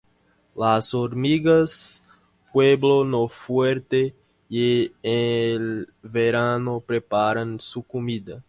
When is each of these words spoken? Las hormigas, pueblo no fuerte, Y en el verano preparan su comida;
Las 0.55 0.95
hormigas, 0.95 2.03
pueblo 2.51 3.05
no 3.05 3.27
fuerte, 3.27 4.15
Y 4.49 4.85
en 4.85 4.95
el 5.03 5.89
verano 6.01 6.79
preparan 6.79 7.59
su 7.59 7.83
comida; 7.83 8.39